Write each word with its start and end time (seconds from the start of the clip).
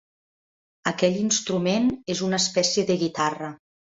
Aquell 0.91 1.19
instrument 1.23 1.85
és 2.15 2.23
una 2.31 2.39
espècie 2.45 2.87
de 2.91 2.99
guitarra. 3.05 3.53